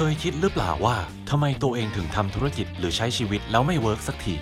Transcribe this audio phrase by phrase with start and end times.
[0.00, 0.96] เคยคิดหรือเปล่าว่า
[1.30, 4.34] ทำไมตัวเองถึงทำธุรกิจหรือใช้ชีวิตแล้วไม่ work สักที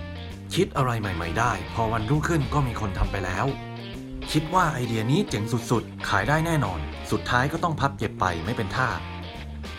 [0.54, 3.46] คิดอะไรใหม่ ๆ ได้ พอวันรุ่งขึ้นก็มีคนทำไปแล้ว
[4.32, 6.80] คิดว่าไอเดียนี้เจ๋งสุดๆ ขายได้แน่นอน
[7.10, 8.88] สุดท้ายก็ต้องพับเก็บไปไม่เป็นท่า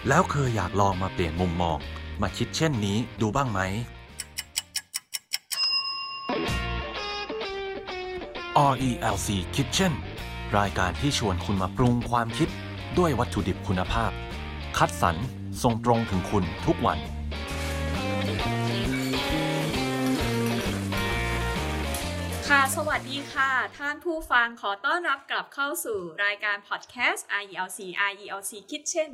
[0.07, 1.77] แล้วเคยอยากลองมาเปลี่ยนมุมมอง
[2.21, 3.59] มาคิดเช่นนี้ดูบ้างไหม
[8.73, 9.93] RELC Kitchen
[10.57, 12.49] รายการที่ชวนคุณมาปรุงความคิด
[12.97, 14.11] ด้วยวัตถุดิบคุณภาพ
[14.79, 15.17] คัดสรร
[15.63, 16.99] ส่งตรงถึงคุณทุกวัน
[22.47, 27.79] ค่ะ สวัสดีค่ะ ท่านผู้ฟังขอต้อนรับกลับเข้าสู่รายการพอดแคสต์ RELC
[28.11, 29.11] RELC Kitchen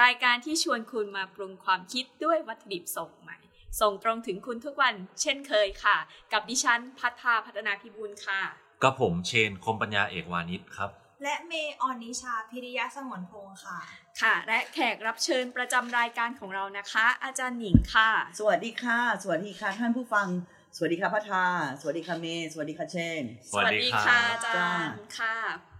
[0.00, 3.38] รายการที่ชวนคุณมาปรุงความคิดด้วยวัตถุดิบส่งใหม่
[3.80, 5.96] ส่งตรงถึงคุณทุกวันเช่นเคยค่ะ
[6.32, 8.40] กับดิฉันพัฒนาพัฒนาพิบูลค่ะ
[8.82, 10.90] กับผมเชนคมปัญญาเอกวานิชครับ
[11.24, 13.78] และเมย์ออนนิชาพิริยะสงวนพงศ์ค่ะ
[14.20, 20.28] ค่ะ และแขกรับเชิญประจำรายการของเรานะคะ อาจารย์หนิงค่ะ สวัสดีค่ะ สวัสดีค่ะท่านผู้ฟัง
[20.76, 21.46] สวัสดีค่ะพัทา
[21.80, 25.36] สวัสดีค่ะเมย์สวัสดีค่ะเชนสวัสดีครับค่ะอาจารย์ค่ะ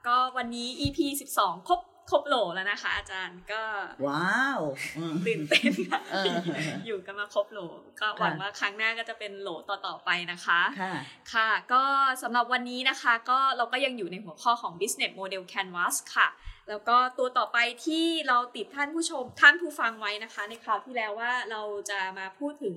[0.06, 0.98] ก็วันนี้ EP
[1.34, 3.62] 12 ครบ ครบโหลแล้วนะคะ อาจารย์ก็
[4.06, 4.60] ว้าว
[4.97, 6.34] อืมตื่นเต้นค่ะเออ
[6.86, 7.60] อยู่กันมาครบโหล
[8.00, 10.94] ก็หวังว่าครั้งหน้าก็จะเป็นโหลต่อๆไปนะคะค่ะ
[11.32, 11.82] ค่ะ ก็
[12.22, 16.28] สำหรับวันนี้นะคะ ก็เราก็ยังอยู่ในหัวข้อของ business model canvas ค่ะ
[16.69, 22.75] แล้วก็ตัวต่อไปที่เราติดท่านผู้ชมท่านผู้ฟังไว้นะคะ ในคราวที่แล้วว่าเราจะมาพูดถึง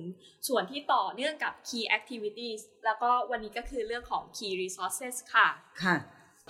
[0.48, 5.48] ส่วนที่ต่อเนื่องกับ key activities แล้วก็วันนี้ก็คือเรื่องของ key resources ค่ะ
[5.84, 5.96] ค่ะ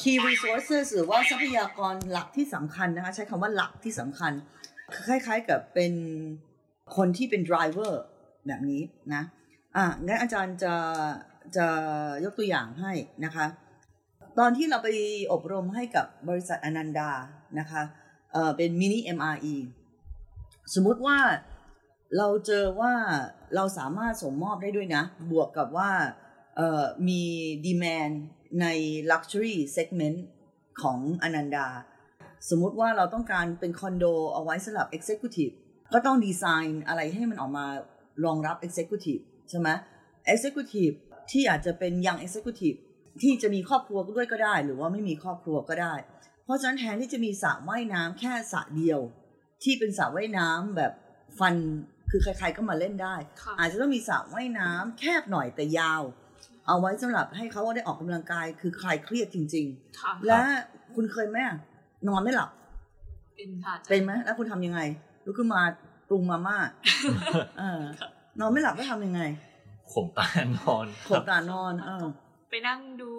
[0.01, 4.33] key resources หรือว่าทรัพยากรหลักที่สำคัญนะคะใช้คำว่าหลักที่สำคัญ
[5.07, 5.93] คล้ายๆกับเป็น
[6.97, 7.93] คนที่เป็น driver
[8.47, 8.83] แบบนี้
[9.15, 9.23] นะ
[9.77, 10.75] อะงั้นอาจารย์จะ
[11.57, 11.67] จะ
[12.25, 12.93] ยกตัวอย่างให้
[13.25, 13.47] นะคะ
[14.39, 14.89] ตอนที่เราไป
[15.33, 17.11] อบรมให้กับบริษัทอนันดา
[17.59, 17.83] นะคะ
[18.33, 19.57] เอ่อเป็นมินิ MRE
[20.75, 21.19] สมมุติว่า
[22.19, 22.93] เราเจอว่า
[23.55, 25.91] เราสามารถส่งมอบได้ด้วยนะ บวกกับว่า
[26.57, 27.23] เอ่อมี
[27.67, 28.15] demand
[28.61, 28.67] ใน
[29.11, 30.19] luxury segment
[30.83, 31.69] ของอนันดา
[32.49, 34.05] สมมุติว่าเราต้องการเป็นคอนโด
[34.35, 35.55] เอาไว้สำหรับ executive
[35.93, 37.67] ก็ต้องดีไซน์อะไรให้มันออกมา
[38.25, 39.69] รองรับ executive ใช่ไหม
[40.33, 40.95] executive
[41.31, 42.79] ที่อาจจะเป็น young executive
[43.23, 45.95] ที่จะมีครอบครัวด้วยก็ได้ หรือว่าไม่มีครอบครัวก็ได้
[46.45, 49.01] เพราะฉะนั้นแทนที่จะมีสระว่ายน้ำแค่สระเดียว
[49.63, 50.93] ที่เป็นสระว่ายน้ำแบบ
[51.39, 51.55] ฟัน
[52.11, 56.03] คือใครๆก็มาเล่นได้ค่ะอาจจะต้องมีสระว่ายน้ำแคบหน่อยแต่ยาว
[56.69, 59.67] เอาไว้สำหรับให้เขาได้ออกกำลังกาย คือคลายเครียดจริง
[60.01, 60.41] ค่ะๆและ
[60.95, 61.57] คุณเคยไหมอะ
[62.09, 62.51] นอนไม่หลับ
[63.37, 64.81] เป็นค่ะอาจารย์เป็นไหมแล้วคุณทำยังไง
[65.25, 65.61] ลุกขึ้นมา
[66.09, 66.59] ปรุงมาม่า
[67.59, 67.83] เออ
[68.41, 69.23] นอนไม่หลับก็ทำยังไง
[69.93, 70.27] ข่มตา
[70.59, 72.05] นอนขบตานอนเออ
[72.51, 73.11] ไปนั่งดู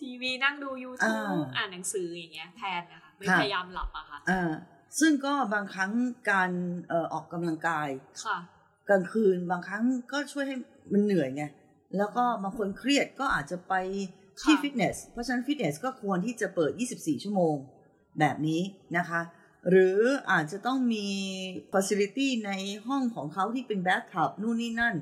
[0.00, 4.50] ทีวีนั่งดูอ่ YouTube าอ่านหนังสืออย่างเงี้ยแทนนะคะไม่ค่ะพยายามหลับอะค่ะอ่า
[5.00, 5.90] ซึ่งก็บางครั้ง
[6.30, 6.50] การ
[6.88, 7.88] เอ่อออกกำลังกาย
[8.24, 8.38] ค่ะ
[8.88, 10.56] กลางคืนบางครั้งก็ช่วยให้
[10.92, 11.44] มันเหนื่อยไง
[11.96, 13.74] แล้วก็บางคนเครียดก็อาจจะไป
[14.40, 17.54] ที่ค่ะฟิตเนส เพราะฉะนั้นฟิตเนสก็ควรที่จะเปิด 24 ชั่วโมง
[18.20, 18.60] แบบนี้
[18.96, 19.20] นะคะ
[19.68, 19.98] หรือ
[20.30, 21.06] อาจจะต้องมี
[21.72, 22.50] facility ใน
[22.86, 24.94] ห้องของเขาที่เป็นแบ t ทับนู่นนี่นั่น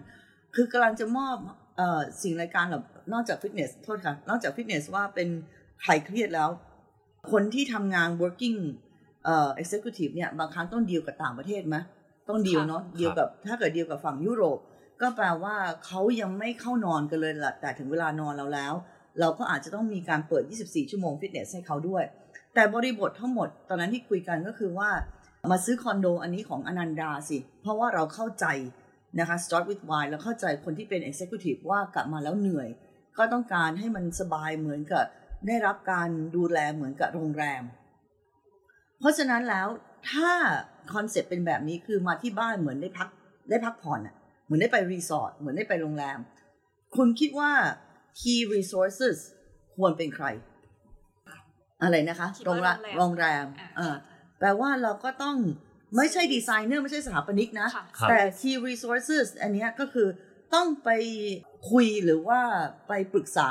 [0.54, 1.36] คือกำลังจะมอบ
[1.76, 5.28] เออสิ่งรายการแบบนอกจากฟิตเนสโทษค่ะ นอกจากฟิตเนสว่าเป็น
[5.82, 6.50] ใครเครียดแล้ว
[7.32, 8.58] คนที่ทำงาน working
[9.24, 11.76] เอ่อ executive เนี่ยบางครั้งต้องดีลกับต่างประเทศไหม
[12.28, 14.58] ต้องดีลเนาะดีลกับถ้าเกิดดีลกับฝั่งยุโรป
[15.00, 18.74] ก็แปลว่าเขายังไม่เข้านอนกันเลยละแต่ถึงเวลานอนเราแล้ว
[19.20, 22.04] เราก็อาจจะต้องมีการเปิด 24 ชั่วโมงฟิตเนสให้เขาด้วย
[22.54, 24.90] แต่บริบททั้งหมดตอนนั้นที่คุยกันก็คือว่า
[25.50, 28.46] มาซื้อคอนโดอันนี้ของอนันดาสิ เพราะว่าเราเข้าใจ
[29.18, 32.68] นะคะ start with why แล้วเข้าใจคนที่เป็น executive ว่ากลับมาแล้วเหนื่อย
[33.18, 35.04] ก็ต้องการให้มันสบายเหมือนกับ
[35.46, 37.62] ได้รับการดูแลเหมือนกับโรงแรม
[38.98, 39.68] เพราะฉะนั้นแล้ว
[40.10, 40.30] ถ้า
[40.94, 43.08] คอนเซ็ปต์เป็นแบบนี้คือมาที่บ้านเหมือนได้พัก
[43.50, 44.14] ได้พักผ่อนอะ
[44.48, 46.18] เหมือนได้ไปรีสอร์ทเหมือนได้ไปโรงแรม
[46.96, 47.52] คุณคิดว่า
[48.20, 49.16] key resources
[49.74, 50.26] ควรเป็นใคร
[51.82, 53.94] อะไรนะคะคิดโรงว่าแรมโรโรงงแรแรมมอ่าเออ
[54.38, 55.36] แปลว่าเราก็ต้อง
[55.96, 60.08] ไม่ใช่ดีไซเนอร์ไม่ใช่สถาปนิกนะค่ะครับแต่ key resources อันเนี้ยก็คือ
[60.54, 60.90] ต้องไป
[61.70, 62.40] คุยหรือว่า
[62.88, 63.50] ไปปรึกษา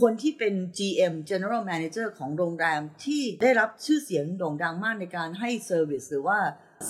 [0.00, 6.38] คนที่เป็น GM General Manager ของโรงแรมที่ได้รับชื่อเสียงโด่งดังมากในการให้ Service หรือว่า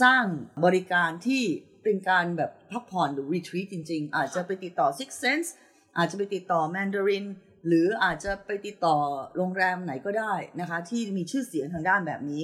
[0.02, 0.24] สร้าง
[0.64, 1.44] บริการที่
[1.84, 5.49] เป็นการแบบพักผ่อนหรือ retreat จริง ๆ อาจจะไปติดต่อ Six Sense
[5.96, 7.26] อาจจะไปติดต่อ Mandarin
[7.67, 8.96] หรืออาจจะไปติดต่อ
[9.37, 12.43] โรงแรมไหนก็ได้นะคะ ที่มีชื่อเสียงทางด้านแบบนี้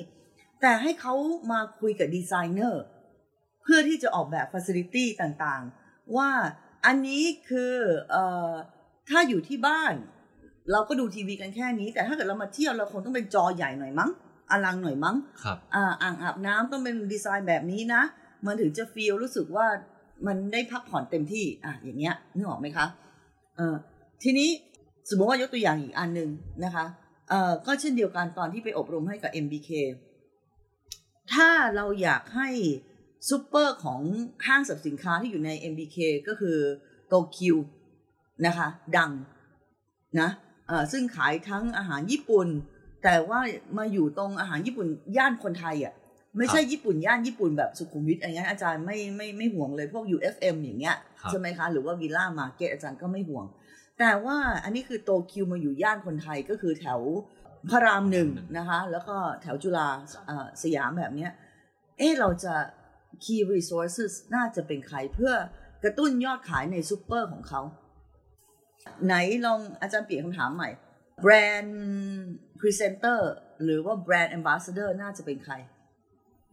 [0.61, 1.15] แต่ให้เขา
[1.53, 2.83] มาคุยกับดีไซเนอร์
[3.63, 6.31] เพื่อที่จะออกแบบฟ a ซิลิตี้ต่างๆ ว่า
[6.87, 7.75] อันนี้คือ
[8.11, 8.53] เอ่อ
[9.09, 9.95] ถ้าอยู่ที่บ้าน
[10.73, 14.11] เราก็ดูทีวีกันแค่นี้ แต่ถ้าเกิดเรามาเที่ยวเราคงต้องเป็นจอใหญ่หน่อยมั้ง
[14.51, 18.03] อลังหน่อยมั้งครับอ่าอ่างอาบน้ำต้องเป็นดีไซน์แบบนี้นะ
[18.47, 19.67] มันถึงจะฟีลรู้สึกว่า
[20.27, 22.87] มันได้พักผ่อนเต็มที่อะอย่างเงี้ยนึกออกไหมคะ
[23.57, 23.75] เออ
[24.23, 24.49] ทีนี้
[25.09, 26.31] สมมติว่ายกตัวอย่างอีกอันหนึ่ง
[26.65, 26.85] นะคะ
[27.31, 29.71] เออก็เช่นเดียวกันตอนที่ไปอบรมให้กับ MBK
[31.33, 32.51] ถ้าเราอยากให้
[33.29, 34.01] ซูเปอร์ของ
[34.47, 35.97] ห้างสรรพสินค้าที่อยู่ใน MBK
[36.29, 36.59] ก็คือ
[37.09, 37.57] โตเกียว
[38.47, 39.13] นะคะดัง
[40.21, 40.31] นะ
[40.69, 42.49] เออซึ่งขายทั้งอาหารญี่ปุ่น
[43.05, 43.41] แต่ว่า
[43.79, 44.87] มาอยู่ตรงอาหารญี่ปุ่น
[45.17, 45.95] ย่านคนไทยอะ
[46.37, 53.45] ไม่ใช่ญี่ปุ่นย่านญี่ปุ่นแบบสุขุมวิทอะไรเงี้ยอาจารย์ไม่ไม่ไม่ห่วงเลยพวก UFM อย่างเงี้ยครับใช่ไหมคะหรือว่าวิลล่ามาร์เก็ตอาจารย์ก็ไม่ห่วง
[53.99, 57.01] แต่ว่าอันนี้คือโตเกียวมาอยู่ย่านคนไทยก็คือแถว
[57.71, 58.29] พระรามหนึ่ง
[58.59, 59.89] นะคะ แล้วก็แถวจุฬา
[60.27, 61.31] เอ่อสยามแบบเนี้ย
[61.99, 62.55] เอ๊ะเราจะ
[63.25, 65.33] key resources น่าจะเป็นใครเพื่อ
[65.85, 67.61] กระตุ้นยอดขายในซูเปอร์ของเขา
[69.05, 69.15] ไหน
[69.47, 70.69] ลองอาจารย์เปลี่ยนคำถามใหม่
[71.23, 73.33] brand presenter
[73.65, 75.55] หรือว่าแบรนด์ a m b a s s a d o r น่าจะเป็นใคร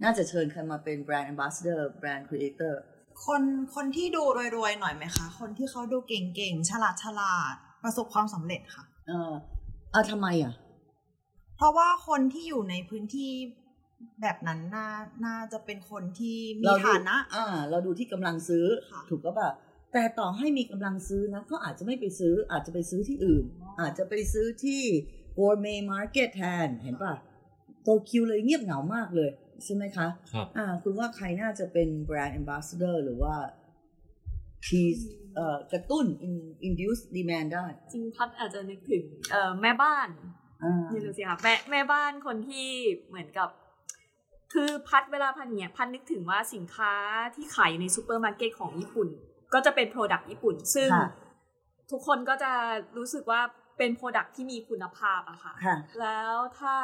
[0.04, 2.82] น่าจะเชิญใครมาเป็นแบรนด์ a m b a s s a d o r brand creator
[3.26, 3.42] คน
[3.76, 4.24] คนที่ดู
[4.56, 9.34] รวยๆหน่อยไหมคะ คนที่เขาดูเก่งๆ ฉลาดฉลาดประสบความสำเร็จค่ะ เออ
[9.94, 10.54] อะทำไมอะ
[11.58, 13.32] เพราะว่าคนที่อยู่ในพื้นที่
[14.22, 14.90] แบบนั้นน่า
[15.26, 19.50] น่าจะเป็นคนที่มีเราดูฐานะ อ่า เราดูที่กำลังซื้อค่ะถูกก็ป่ะ
[19.94, 23.44] แต่ต่อให้มีกำลังซื้อนะ ก็อาจจะไม่ไปซื้อ อาจจะไปซื้อที่อื่น
[23.82, 24.82] อาจจะไปซื้อที่
[25.38, 27.14] gourmet market แทน เห็นป่ะ
[27.84, 29.30] โตเกียวเลยเงียบเหงามากเลย
[29.64, 33.34] ใช่ไหมคะครับอ่าคุณว่าใครน่าจะเป็นแบรนด์ ambassador หรือว่า
[34.66, 35.02] please
[35.36, 40.08] เอ่อกระตุ้น in- induce demand ได้ จริงพัดอาจจะนึกถึงเอ่อแม่บ้าน
[40.64, 42.70] อ่านี่ดูสิค่ะแม่แม่บ้านคนที่
[43.08, 43.50] เหมือนกับ
[44.54, 46.94] คือพัดเวลาพัดเนี่ยพัดนึกถึงว่าสินค้า
[47.36, 49.10] ที่ขายในซูเปอร์มาร์เก็ตของญี่ปุ่น
[49.54, 51.08] ก็จะเป็น product ญี่ปุ่น ซึ่งค่ะ
[51.92, 52.52] ทุกคนก็จะ
[52.98, 53.42] รู้สึกว่า
[53.78, 56.78] เป็น product ที่มีคุณภาพอะค่ะค่ะแล้วถ้า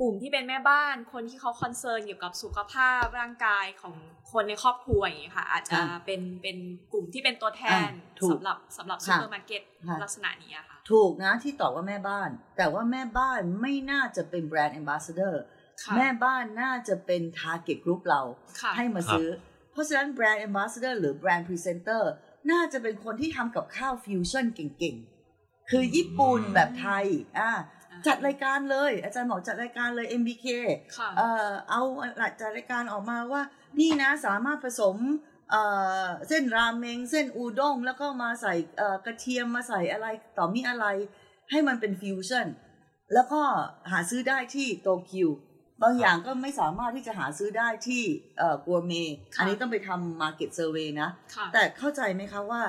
[0.00, 3.94] กลุ่มที่เป็นแม่บ้านคนที่เขา concern เกี่ยวกับสุขภาพร่างกายของ
[4.32, 6.56] คนในครอบครัวอย่างเงี้ยค่ะ อาจจะอ่าเป็นเป็น
[6.92, 15.34] กลุ่มที่เป็นตัวแทนอ่าถูกสำหรับสำหรับซูค่ะเปอร์มาร์เก็ตค่ะลักษณะนี้อะค่ะ ถูกนะที่ตอบว่าแม่บ้าน แต่ว่าแม่บ้านไม่น่าจะเป็นแบรนด์ ambassador
[15.82, 18.22] ค่ะแม่บ้านน่าจะเป็น target group เรา
[18.60, 19.28] ค่ะให้มาซื้อ
[19.72, 22.02] เพราะฉะนั้นแบรนด์ ambassador หรือแบรนด์ presenter
[22.50, 27.06] น่าจะเป็นคนที่ทำกับข้าวฟิวชั่นเก่งๆ คือญี่ปุ่นแบบไทย
[27.38, 27.50] อ่า
[28.06, 30.46] จัดรายการเลย อาจารย์บอกจัดรายการเลย MBK
[30.96, 31.82] ค่ะเอ่อเอา
[32.18, 33.42] หลักจัดรายการออกมาว่า
[33.80, 34.96] นี่นะสามารถผสม
[35.50, 35.62] เอ่
[36.02, 40.06] อเส้นราเมง เส้นอูด้งแล้วก็มาใส่เอ่อกระเทียมมาใส่อะไร
[40.38, 40.86] ต่อมีอะไร
[41.50, 42.46] ให้มันเป็นฟิวชั่น
[43.14, 43.40] แล้วก็
[43.90, 45.30] หาซื้อได้ที่โตเกียว
[45.82, 48.02] บางอย่างก็ไม่สามารถที่จะหาซื้อได้ที่
[48.38, 48.92] เอ่อกัวเม
[49.34, 52.62] ค่ะอันนี้ต้องไปทำ Market Survey นะค่ะแต่เข้าใจไหมคะว่า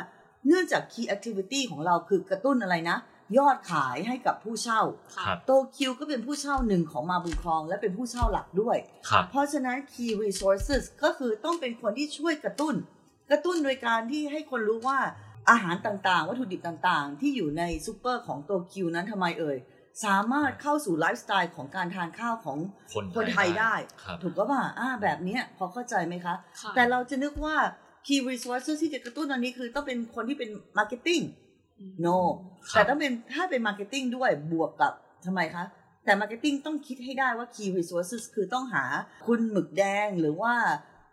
[0.48, 2.98] เนื่องจาก Key Activity ของเราคือกระตุ้นอะไรนะ
[3.38, 4.82] ยอดขายให้กับผู้เช่า
[5.16, 8.78] ค่ะครับโตเกียวก็เป็นผู้เช่าหนึ่งของมาบุญครอง และเป็นผู้เช่าหลักด้วย
[9.10, 12.76] ครับเพราะฉะนั้น key resources ก็คือต้องเป็นคนที่ช่วยกระตุ้น
[13.32, 15.00] กระตุ้นโดยการที่ให้คนรู้ว่า
[15.50, 19.58] อาหารต่างๆ วัตถุดิบต่างๆ ที่อยู่ในซูเปอร์ของโตเกียวนั้นทำไมเอ่ย
[20.06, 22.58] สามารถเข้าสู่ไลฟ์สไตล์ของการทานข้าวของ
[22.94, 23.74] คนคนไทยได้
[24.04, 27.56] ครับถูกก็ว่าอ่าแบบเนี้ยพอเข้าใจไหมคะค่ะแต่เราจะนึกว่า
[28.08, 31.24] key resources ที่จะกระตุ้นอันนี้คือต้องเป็นคนที่เป็น marketing
[32.06, 32.18] no
[32.72, 34.94] ครับแต่ต้องเป็นถ้าเป็น marketing ด้วยบวกกับ
[35.26, 35.66] ทำไมคะ
[36.06, 38.86] แต่ marketing ต้องคิดให้ได้ว่า key resources คือต้องหา
[39.28, 40.54] คุณหมึกแดงหรือว่า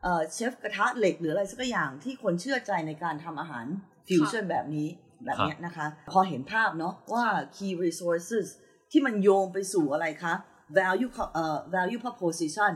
[0.03, 3.67] เอ่อเชฟกระทะเหล็กหรืออะไรสักอย่างที่คนเชื่อใจในการทำอาหาร
[4.09, 4.89] ฟิวชั่นแบบนี้
[5.25, 8.47] แบบเนี้ยนะคะ พอเห็นภาพเนาะว่า key resources
[8.91, 10.35] ที่มันโยงไปสู่อะไรคะ
[10.79, 12.73] value เอ่อ value proposition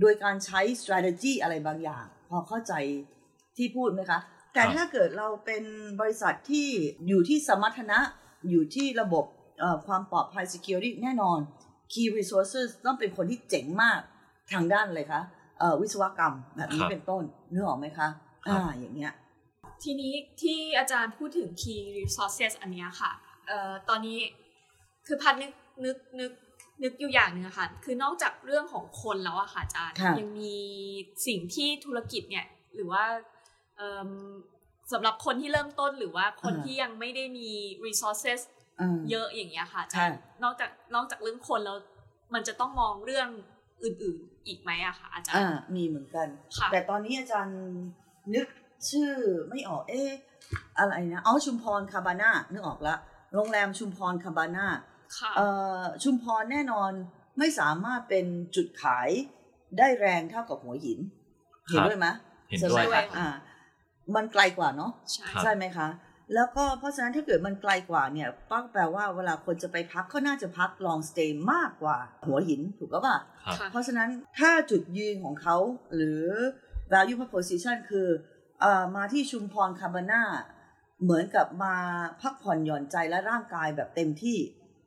[0.00, 2.72] โดยการใช้ strategy อะไรบางอย่าง พอเข้าใจ
[3.56, 4.20] ที่พูดไหมคะ
[4.52, 5.64] แต่ครับถ้าเกิดเราเป็น
[6.00, 6.66] บริษัทที่
[7.08, 7.98] อยู่ที่สมรรถนะ
[8.50, 9.24] อยู่ที่ระบบ
[9.60, 11.38] เอ่อความปลอดภัย security แน่นอน
[11.92, 14.00] key resources ต้องเป็นคนที่เจ๋งมาก
[14.52, 15.22] ทางด้านอะไรคะ
[15.58, 18.08] เอ่อวิศวกรรมแบบนี้ครับเป็นต้นนึกออกไหมคะ
[18.46, 19.12] ครับอ่าอย่างเงี้ย
[19.82, 23.10] ทีนี้ที่อาจารย์พูดถึง key resources อันเนี้ยค่ะ
[23.46, 24.18] เอ่อตอนนี้
[25.06, 25.52] คือพัดนึก
[25.84, 26.32] นึกนึก
[26.82, 30.56] นึกอยู่อย่างหนึ่งอะค่ะ คือนอกจากเรื่องของคนแล้วอะค่ะอาจารย์ค่ะยังมี
[31.26, 33.29] สิ่งที่ธุรกิจเนี่ย หรือว่าเอิ่ม
[34.92, 37.48] สำหรับคนที่เริ่มต้นหรือว่าคนที่ยังไม่ได้มี
[37.86, 38.40] resources
[38.80, 41.78] อ่าเยอะอย่างเงี้ยค่ะอาใช่จารย์นอกจากนอกจากเรื่องคนแล้ว
[42.34, 43.28] มันจะต้องมองเรื่อง
[43.84, 47.58] อื่นๆอีกไหมอะค่ะอาจารอ่าย์มีเหมือนกันค่ะแต่ตอนนี้อาจารย์
[48.34, 48.46] นึก
[48.90, 49.10] ชื่อ
[49.48, 50.10] ไม่ออกเอ๊ะ
[50.78, 52.94] อะไรนะอ๋อชุมพรคาบาน่านึกออกละ
[53.34, 54.66] โรงแรมชุมพรคาบาน่า
[55.18, 55.48] ค่ะเอ่
[55.80, 56.92] อชุมพรแน่นอน
[57.38, 59.08] ไม่สามารถเป็นจุดขาย
[59.78, 60.98] ได้แรงเท่ากับหัวหิน
[61.68, 62.06] เห็นด้วยไหม
[62.48, 63.28] เห็นใช่ด้ไหมวยครัคะบอ่า
[64.16, 65.88] มันไกลกว่าเนาะใช่ครับใช่ไหมคะ
[66.34, 75.56] แล้วก็เพราะฉะนั้นถ้าเกิดมันไกลกว่าเนี่ยป้าแปลว่าเวลาคนจะไปพักก็น่าจะพัก long stay มากกว่าหัวหินถูกก็ปล่ะครับค่ะเพราะฉะนั้นถ้าจุดยืนของเขา
[75.94, 76.22] หรือ
[76.92, 78.08] value proposition คือ
[78.60, 80.22] เอ่อมาที่ชุมพรคาบาน่า
[81.02, 81.74] เหมือนกับมา
[82.22, 84.38] พักผ่อนหย่อนใจและร่างกายแบบเต็มที่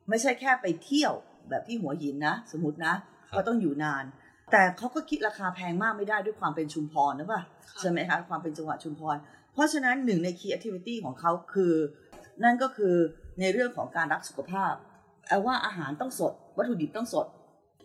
[0.08, 1.12] ไม่ใช่แค่ไปเที่ยว
[1.48, 2.94] แบบที่หัวหินนะ สมมตินะ
[3.30, 4.04] ครับก็ต้องอยู่นาน
[4.52, 9.16] แต่เขาก็คิดราคาแพงมากไม่ได้ด้วยความเป็นชุมพรนะป่ะค่ะใช่ไหมคะความเป็นจังหวัดชุมพร
[9.52, 11.74] เพราะฉะนั้นหนึ่งใน key activity ของเขาคือ
[12.44, 12.94] นั่นก็คือ
[13.40, 14.72] ในเรื่องของการรักสุขภาพ
[15.28, 17.26] เอาว่าอาหารต้องสด วัตถุดิบต้องสด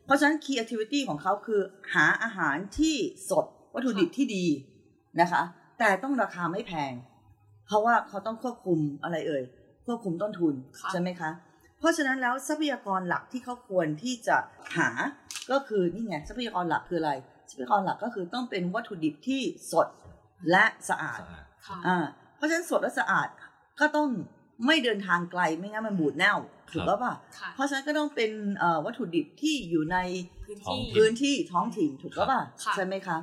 [0.06, 1.62] เพราะฉะนั้น key activity ของเขาคือ
[1.94, 2.96] หาอาหารที่
[3.30, 4.46] สด วัตถุดิบที่ดี
[5.22, 5.42] นะคะ
[5.80, 6.94] แต่ต้องราคาไม่แพง
[7.68, 9.44] เพราะว่าเขาต้องควบคุมอะไรเอ่ย
[9.86, 11.30] ควบคุมต้นทุนค่ะใช่ไหมคะ
[11.80, 14.38] เพราะฉะนั้นแล้วทรัพยากรหลักที่เขาควรที่จะ
[14.78, 14.90] หา
[15.52, 17.14] ก็คือนี่ไงทรัพยากรหลักคืออะไร
[17.50, 19.88] ทรัพยากรหลักก็คือต้องเป็นวัตถุดิบที่สด
[20.52, 21.98] และสะอาดสะอาดค่ะอ่า
[22.36, 23.28] เพราะฉะนั้นสดและสะอาด
[23.80, 24.08] ก็ต้อง
[24.66, 26.36] ไม่เดินทางไกลไม่งั้นมันบูดเน่า
[26.72, 29.98] ถูกครับป่ะค่ะเพราะฉะนั้นก็ต้องเป็นเอ่อวัตถุดิบที่อยู่ใน
[30.46, 33.18] พื้นท้องที่ถิ่พื้นที่ท้องถิ่นถูกป่ะค่ะใช่ไหมคะ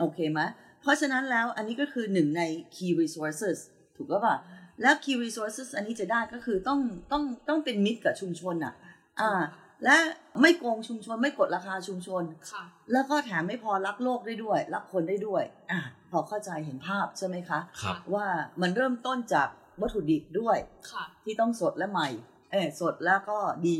[0.00, 0.40] โอเคไหม
[0.82, 2.42] เพราะฉะนั้นแล้วอันนี้ก็คือหนึ่งใน
[2.74, 3.58] key resources
[3.96, 4.36] ถูกป่ะ
[4.82, 6.80] แล้ว key resources อันนี้จะได้ก็คือต้อง
[7.12, 8.74] ต้องต้องเป็นมิตรกับชุมชนอะ
[9.20, 9.42] อ่า
[9.84, 9.96] และ
[10.40, 15.80] ไม่โกงชุมชนไม่กดราคาชุมชนค่ะแล้วก็แถมไม่พอรักโลกได้ด้วย รักคนได้ด้วยอะ
[16.10, 18.26] พอเข้าใจเห็นภาพใช่ไหมคะครับว่า
[18.62, 19.48] มันเริ่มต้นจาก
[19.80, 20.58] วัตถุดิบด้วย
[20.92, 22.08] ค่ะที่ต้องสดและใหม่
[22.52, 23.78] เออสดแล้วก็ดี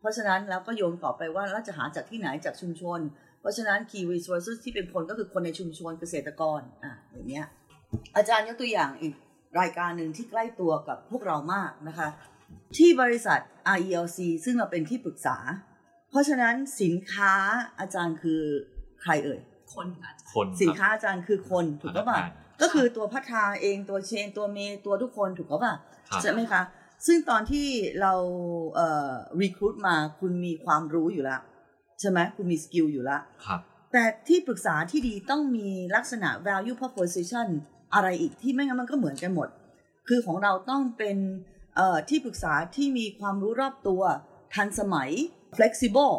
[0.00, 3.00] เพราะฉะนั้นแล้วก็โยงต่อไปว่าเราจะหาจากที่ไหนจากชุมชน
[3.40, 7.46] เพราะฉะนั้น key resources ที่เป็นคนก็คือคนในชุมชนเกษตรกรอะอย่างเงี้ย
[8.16, 9.14] อาจารย์ยกตัวอย่างอีก
[9.60, 12.08] รายการหนึ่งที่ใกล้ตัวกับพวกเรามากนะคะ
[12.76, 13.38] ที่บริษัท
[13.76, 15.36] RELC ซึ่งเราเป็นที่ปรึกษา
[16.10, 17.34] เพราะฉะนั้นสินค้า
[17.80, 18.42] อาจารย์คือ
[19.02, 19.40] ใครเอ่ย
[19.74, 22.30] คนอาจจะคนสินรับค้าอาจารย์คือคนถูกพนัปะป่ะงาน
[22.62, 25.74] ก็คือตัวพัฒนาเองตัวเชนตัวเมย์ตัวทุกคนถูกปะป่ะ
[26.10, 26.62] ครับใช่ไหมคะ
[27.06, 27.66] ซึ่งตอนที่
[28.00, 28.14] เรา
[28.74, 31.40] เอ่อ recruit มาคุณมีความรู้อยู่แล้ว
[32.00, 33.60] ใช่ไหมคุณมี skill อยู่แล้วครับ
[33.92, 37.48] แต่ที่ปรึกษาที่ดีต้องมีลักษณะ value proposition
[37.94, 39.48] อะไรอีกที่ไม่งั้นมันก็เหมือนกันหมด
[40.08, 41.16] คือของเราต้องเป็น
[41.76, 44.02] เอ่อที่ปรึกษาที่มีความรู้รอบตัว
[44.54, 45.10] ทันสมัย
[45.56, 46.14] flexible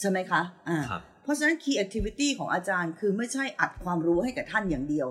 [0.00, 5.08] ใช่ไหมคะอ่าครับเพราะฉะนั้น key activity ของอาจารย์คือไม่ใช่อัดความรู้ให้กับท่านอย่างเดียว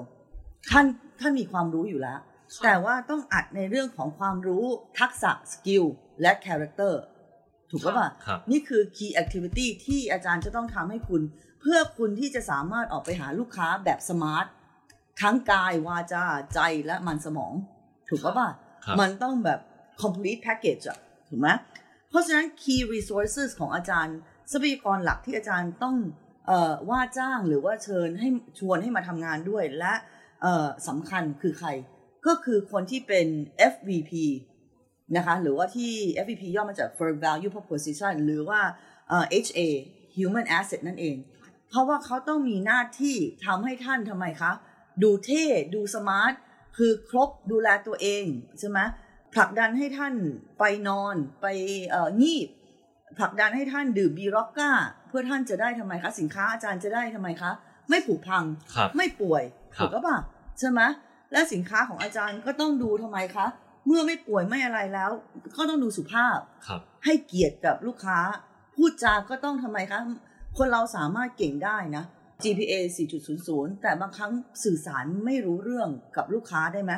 [0.72, 0.86] ท่าน
[1.20, 4.66] ท่านมีความรู้อยู่แล้วค่ะแต่ว่าต้องอัดในเรื่องของความรู้
[5.00, 5.84] ทักษะ skill
[6.22, 6.94] และ character
[7.70, 11.22] ถูกปะป่ะครับนี่คือ key activity ที่อาจารย์จะต้องทำให้คุณ
[11.62, 14.46] เพื่อคุณที่จะสามารถออกไปหาลูกค้าแบบ smart
[15.22, 17.54] ทั้งกายวาจาใจและมันสมอง
[18.10, 18.50] ถูกปะป่ะ
[18.86, 19.60] ครับมันต้องแบบ
[20.02, 21.00] complete package อะ
[21.30, 21.50] ถูกไหม
[22.10, 24.18] เพราะฉะนั้น key resources ของอาจารย์
[24.52, 25.96] ทรัพยากรหลักที่อาจารย์ต้อง
[26.48, 29.94] เอ่อว่าจ้างหรือว่าเชิญให้ชวนให้มาทำงานด้วยและ
[30.42, 31.70] เอ่อสำคัญคือใคร
[32.28, 33.28] ก็คือคนที่เป็น
[33.72, 34.12] FVP
[35.16, 38.62] นะคะหรือว่าที่ FVP ย่อมาจาก Firm Value Proposition หรือว่า
[39.10, 39.60] เอ่อ HA
[40.18, 41.16] Human Asset นั่นเอง
[41.70, 43.16] เพราะว่าเขาต้องมีหน้าที่
[43.46, 44.52] ทำให้ท่านทำไมคะ
[45.04, 45.46] ดูเท่
[45.76, 46.34] ดูสมาร์ท
[46.78, 48.24] คือครบดูแลตัวเอง
[48.60, 48.80] ใช่ไหม
[49.34, 50.14] ผลักดันให้ท่าน
[50.60, 51.46] ไปนอนไป
[51.90, 52.48] เอ่องีบ
[53.18, 54.72] ผลักดันให้ท่านดื่มบีร็อกก้า
[55.08, 57.52] เพื่อท่านจะได้ทำไมคะสินค้าอาจารย์จะได้ทำไมคะ
[57.90, 58.44] ไม่ผุพัง
[58.76, 59.44] ครับไม่ป่วย
[59.76, 60.18] ครับถูกก็ป่ะ
[60.60, 60.82] ใช่ไหม
[61.32, 63.46] และสินค้าของอาจารย์ก็ต้องดูทำไมคะ
[63.88, 65.12] เมื่อไม่ป่วยไม่อะไรแล้ว
[65.58, 68.20] ก็ต้องดูสุภาพครับให้เกียรติกับลูกค้า
[68.76, 70.00] พูดจาก็ต้องทำไมคะ
[70.58, 72.04] คนเราสามารถเก่งได้นะ
[72.44, 72.74] GPA
[73.28, 74.32] 4.00 แต่บางครั้ง
[74.64, 76.94] สื่อสารไม่รู้เรื่องกับลูกค้าได้ไหม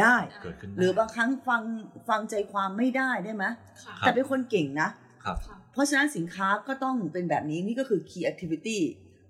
[0.00, 1.62] ได้เกิดขึ้นได้หรือบางครั้งฟัง
[2.08, 3.44] ฟังใจความไม่ได้ได้ไหม
[3.82, 4.88] ค่ะครับแต่เป็นคนเก่งนะ
[5.24, 8.78] ครับค่ะเพราะฉะนั้นสินค้าก็ต้องเป็นแบบนี้นี่ก็คือ key activity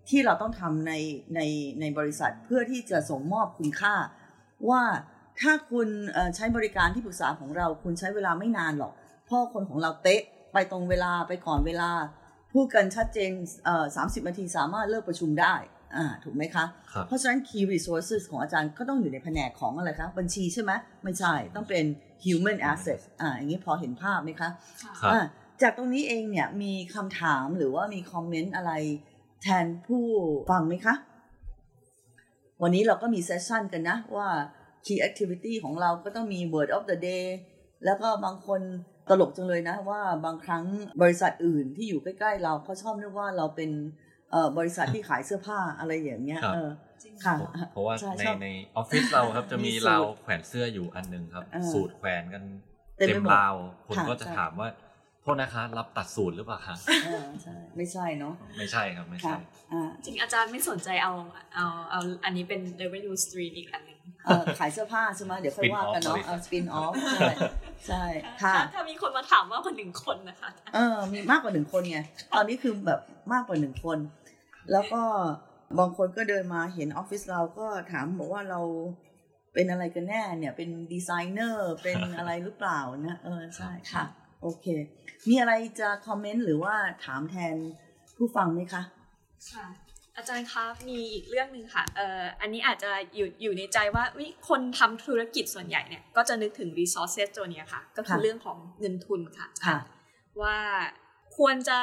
[0.08, 0.92] ที่เราต้องทำใน
[1.34, 1.40] ใน
[1.80, 3.94] ในบริษัทเพื่อที่จะส่งมอบคุณค่า
[4.70, 4.82] ว่า
[5.40, 8.92] ถ้าคุณเอ่อใช้บริการที่ปรึกษาของเรา คุณใช้เวลาไม่นานหรอก
[9.26, 11.90] เพราะคนของเราเป๊ะไปตรงเวลาไปก่อนเวลา
[12.52, 13.30] พูดกันชัดเจน
[13.64, 15.54] เอ่อ30นาทีสามารถเลิกประชุมได้
[15.96, 20.72] อ่าถูกไหมคะครับเพราะฉะนั้น key resources ของอาจารย์ก็ต้องอยู่ในแผนกของอะไรคะ บัญชีใช่ไหม
[21.04, 21.84] ไม่ใช่ ต้องเป็น
[22.24, 24.50] human asset อ่าอย่างนี้พอเห็นภาพไหมคะ
[24.82, 25.22] ค่ะครับอะ
[25.62, 28.72] จากตรงนี้เองเนี่ยมีคำถามหรือว่ามีคอมเมนต์อะไร
[29.42, 30.04] แทนผู้
[30.52, 30.94] ฟังไหมคะ
[32.62, 34.28] วันนี้เราก็มีเซสชันกันนะว่า
[34.86, 37.26] key activity ของเราก็ต้องมี word of the day
[37.84, 38.60] แล้วก็บางคน
[39.08, 40.64] ตลกจังเลยนะว่าบางครั้ง
[41.02, 43.70] บริษัทอื่นที่อยู่ใกล้ๆ เราเขาชอบนึกว่าเราเป็น
[44.30, 46.70] เอ่อบริษัทที่ขายเสื้อผ้าอะไรอย่างเงี้ยครับเออ
[47.02, 47.36] จริงค่ะ
[47.72, 52.42] เพราะว่าใช่ในชอบในออฟฟิศเราครับจะมีมีสูตรราวแขวนเสื้ออยู่อันหนึงครับเออสูตรแขวนกัน
[52.98, 53.54] เต็มไปเต็มหมดราว
[53.86, 54.68] คนค่ะก็จะใช่ถามว่า
[55.22, 59.36] โทษนะคะ รับตัดสูตรหรือเปล่าคะเออใช่ไม่ใช่เนาะไม่ใช่ครับไม่ค่ะใช่
[59.72, 61.12] อ่าจริงอาจารย์ไม่สนใจเอา
[61.54, 67.32] เอาเอาอันนี้เป็น revenue stream อีกอันหนึ่งเอ่อขายเสื้อผ้าใช่ไหมเดี๋ยวค่อย Spin ว่ากันเนาะ off เอา spin off ใช่
[67.88, 68.04] ใช่
[68.42, 72.00] ค่ะถ้าถ้ามีคนมาถามมากกว่าหนึ่งคนนะคะเออมีมากกว่าหนึ่งคนไง
[72.34, 73.00] ตอนนี้คือแบบ
[73.32, 73.98] มากกว่าหนึ่งคน
[74.72, 75.02] แล้วก็
[75.78, 78.60] บางคนก็เดินมาเห็นออฟฟิศเราก็ถามบอกว่าเรา
[79.54, 84.04] เป็นอะไรกันแน่เนี่ยเป็นดีไซเนอร์เป็นอะไรหรือเปล่านะเออใช่ค่ะ
[84.42, 84.66] โอเค
[85.28, 87.56] มีอะไรจะคอมเมนต์หรือว่าถามแทน
[88.16, 88.82] ผู้ฟังไหมคะ
[89.52, 89.66] ค่ะ
[90.16, 99.78] อาจารย์คะมีอีกเรื่องหนึ่งค่ะเอ่ออันนี้อาจจะอยู่อยู่ในใจว่าวิคนทำธุรกิจส่วนใหญ่เนี่ยก็จะนึกถึง resources ตัวเนี้ยค่ะ ก็คือค่ะเรื่องของเงินทุนค่ะอาจารย์ค่ะ
[100.42, 100.58] ว่า
[101.36, 101.78] ควรจะ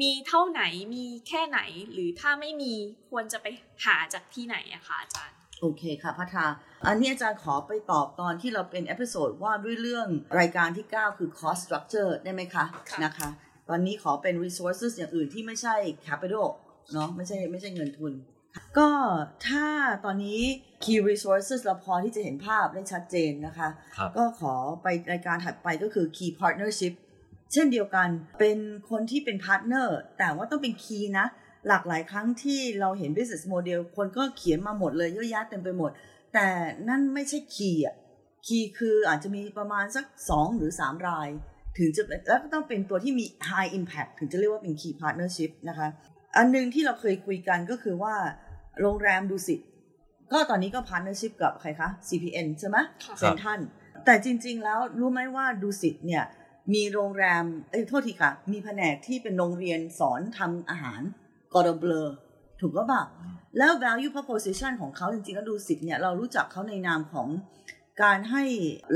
[0.00, 0.62] มีเท่าไหน
[0.94, 1.60] มีแค่ไหน
[1.92, 2.72] หรือถ้าไม่มี
[3.10, 3.46] ควรจะไป
[3.84, 6.46] หาจากที่ไหนอะคะอาจารย์ โอเคค่ะพัทา
[6.86, 10.08] อันนี้อาจารย์ขอไปตอบตอนที่เราเป็น episode ว่าด้วยเรื่อง
[10.40, 13.28] รายการที่ 9 คือ cost structure ได้ไหมคะค่ะนะคะ
[13.68, 16.46] ตอนนี้ขอเป็น resources อย่างอื่นที่ไม่ใช่ capital
[16.92, 18.12] เนาะไม่ใช่ไม่ใช่เงินทุน
[18.78, 18.88] ก็
[19.48, 19.66] ถ้า
[20.04, 20.40] ตอนนี้
[20.84, 26.94] key resources เราพอที่จะเห็นภาพได้ชัดเจนนะคะครับก็ขอไปรายการถัดไปก็คือ key partnership
[27.52, 28.08] เช่นเดียวกัน
[28.40, 28.58] เป็น
[28.90, 31.26] คนที่เป็น partner แต่ว่าต้องเป็น key นะ
[31.68, 35.90] หลากหลายครั้งที่เราเห็น business model คนก็เขียนมาหมดเลยเยอะแยะเต็มไปหมด
[36.34, 36.46] แต่
[36.88, 37.94] นั่นไม่ใช่ key อะ
[38.46, 41.28] key คืออาจจะมีประมาณสัก 2 หรือ 3 ราย
[41.78, 45.88] ถึงจะแล้วก็ต้องเป็นตัวที่มี high impact ถึงจะเรียกว่าเป็น key partnership นะคะ
[46.36, 48.14] อันหนึ่งที่เราเคยคุยกันก็คือว่า
[48.80, 49.60] โรงแรมดูสิต
[50.32, 53.60] ก็ตอนนี้ก็ partnership กับใครคะ CPN ใช่ไหมค่ะเซนทัน
[54.04, 56.24] แต่จริง ๆ แล้วรู้ไหมว่าดูสิตเนี่ย
[56.74, 61.02] มีโรงแรม เอ้ยโทษทีค่ะ มีแผนกที่เป็นโรงเรียนสอนทำอาหาร
[61.54, 61.92] กอร์เบล
[62.60, 63.02] ถูกก็ปะ
[63.58, 67.28] แล้ว value proposition ของเขาจริงๆ แล้วดูสิตเนี่ย เรารู้จักเขาในนามของ
[68.02, 68.44] การให้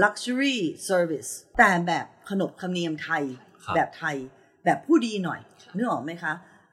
[0.02, 0.56] luxury
[0.88, 3.24] service แต่แบบขนบธรรมเนียมไทย
[3.64, 4.16] ครับแบบไทย
[4.64, 6.32] แบบผู้ดีหน่อยค่ะนึกออกไหมคะ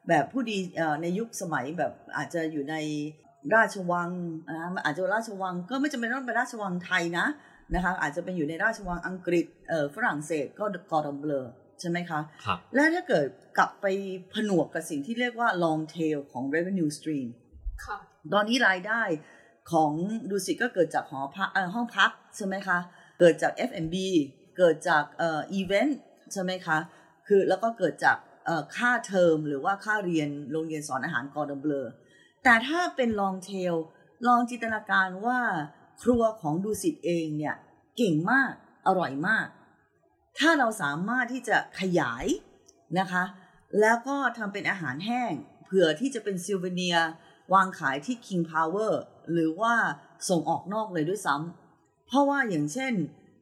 [0.10, 2.76] แบบผู้ดีเอ่อในยุคสมัยแบบอาจจะอยู่ใน
[3.56, 4.10] ราชวัง
[4.50, 7.26] นะอาจจะราชวังก็ไม่จำเป็นต้องเป็นราชวังไทยนะ
[7.74, 11.32] นะคะอาจจะเป็นอยู่ในราชวังอังกฤษเอ่อฝรั่งเศสก็กอร์ดอมเบล
[11.80, 13.26] ใช่ไหมคะครับและถ้าเกิด
[13.58, 13.86] กลับไป
[14.34, 17.28] ผนวกกับสิ่งที่เรียกว่า long tail ของ revenue stream
[17.86, 17.98] ค่ะ
[18.34, 19.02] ตอนนี้รายได้
[19.72, 19.92] ของ
[20.30, 22.78] ดูสิก็เกิดจากหอพักเอ่อห้องพักใช่ไหมคะ
[23.20, 23.96] เกิดจาก F&B
[24.58, 25.94] เกิดจากเอ่อ event
[26.34, 26.78] ใช่ไหมคะ
[27.28, 31.74] คือแล้วก็เกิดจากเอ่อค่าเทอมหรือว่าค่าเรียนโรงเรียนสอนอาหาร Cordon Bleu
[32.44, 33.76] แต่ถ้าเป็น long tail
[34.28, 35.40] ลองจินตนาการว่า
[36.04, 37.56] ครัวของดุสิตเองเนี่ย
[37.98, 38.52] เก่งมาก
[38.88, 39.48] อร่อยมาก
[40.40, 42.26] ถ้าเราสามารถที่จะขยาย
[43.00, 43.24] นะคะ
[43.82, 45.32] แล้วก็ทำเป็นอาหารแห้ง
[45.66, 46.98] เผื่อที่จะเป็น souvenir
[47.54, 48.94] วางขายที่ King Power
[49.32, 49.74] หรือว่า
[50.30, 52.94] ส่งออกนอกเลยด้วยซ้ำำเพราะว่าอย่างเช่น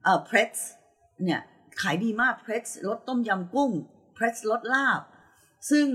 [0.04, 0.60] เอ่อ Pretz
[1.24, 1.42] เนี่ย
[1.82, 3.72] ขายดีมาก Pretz รสต้มยำกุ้ง
[4.18, 5.02] Pretz รสลาบ
[5.70, 5.88] ซึ่ง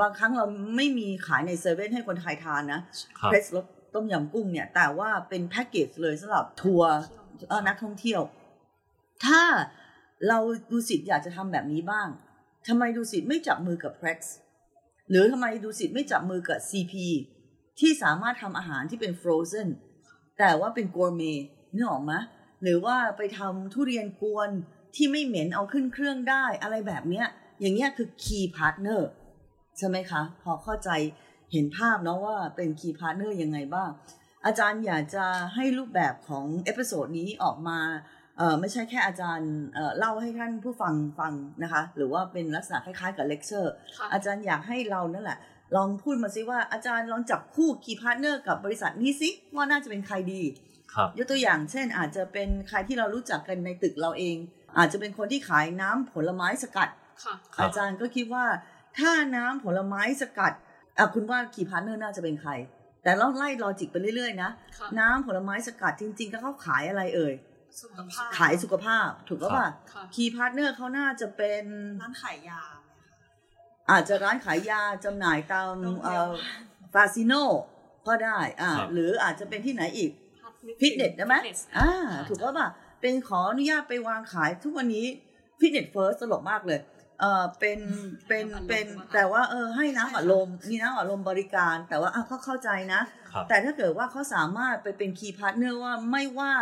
[0.00, 2.80] บางครั้งเราไม่มีขายในเซเว่นให้คนไทยทานนะ
[3.18, 6.92] ครับเพรสรสต้มยำกุ้งเนี่ยแต่ว่าเป็นแพ็กเกจเลยสำหรับทัวร์
[7.48, 8.20] เอ่อนักท่องเที่ยว
[9.26, 9.42] ถ้า
[10.28, 10.38] เรา
[10.70, 12.08] ดูสิทอยากจะทำแบบนี้บ้าง
[12.68, 14.18] ทำไมดูสิทไม่จับมือกับ p r e x
[15.10, 16.94] หรือทำไมดูสิทไม่จับมือกับ CP
[17.80, 19.68] ที่สามารถทำอาหารที่เป็น frozen
[20.38, 21.22] แต่ว่าเป็น gourmet
[21.74, 22.12] นึกออกไหม
[22.62, 24.50] หรือว่าไปทำทุเรียนกวน
[24.94, 27.26] ที่ไม่เหม็นเอาขึ้นเครื่องได้อะไรแบบเนี้ย
[27.60, 29.00] อย่างเงี้ยคือ key partner
[29.78, 30.90] ใช่ไหมคะ พอเข้าใจ
[31.52, 33.90] เห็นภาพเนาะว่าเป็น key partner ยังไงบ้าง
[34.46, 35.24] อาจารย์อยากจะ
[35.54, 37.78] ให้รูปแบบของ episode นี้ออกมา
[38.60, 45.38] ไม่ใช่แค่อาจารย์เอ่อเล่าให้ท่านผู้ฟังฟังนะคะ หรือว่าเป็นลักษณะคล้ายๆกับเลคเชอร์ค่ะอาจารย์อยากให้เรานั่นแหละ
[45.76, 50.42] ลองพูดมาซิว่าอาจารย์ลองจับคู่ key partner กับบริษัทนี้ซิว่าน่าจะเป็นใครดี
[50.94, 54.36] ครับยกตัวอย่างเช่น อาจจะเป็นใครที่เรารู้จักกันในตึกเราเอง
[54.78, 56.88] อาจจะเป็นคนที่ขายน้ำผลไม้สกัด
[57.24, 58.46] ค่ะครับอาจารย์ก็คิดว่า
[58.98, 60.52] ถ้าน้ำผลไม้สกัด
[60.98, 62.50] อะคุณว่า key partner น่าจะเป็นใคร
[63.02, 67.45] แต่เราไล่ logic ไปเรื่อยๆนะค่ะน้ำผลไม้สกัดจริง ๆ ก็เขาขายอะไรเอ่ยสุ
[67.96, 71.64] ขภาพขายสุขภาพถูกก็ป่ะค่ะ key partner เขาน่าจะเป็น
[72.02, 76.30] ร้านขายยาไหมคะอาจจะร้านขายยาจำหน่ายตามโรงพยาบาลเอ่อ
[76.94, 77.32] Fascino
[78.08, 80.10] ก็ได้อ่าครับหรืออาจจะเป็นที่ไหนอีก
[80.66, 82.68] นึกถึงฟิตเนสได้ไหมฟิตเนสอ่าค่ะถูกก็ป่ะ
[83.00, 85.06] เป็นขออนุญาตไปวางขายทุกวันนี้
[85.60, 86.80] Fitness First ตลกมากเลย
[87.20, 87.78] เออเป็น
[88.28, 93.00] เป็นเป็นแต่ว่าเออให้น้ำอัดลมมีน้ำอัดลมบริการ แต่ว่าอะเขาเข้าใจนะ
[93.32, 96.52] ครับแต่ถ้าเกิดว่าเขาสามารถไปเป็น key partner ว่าไม่ว่า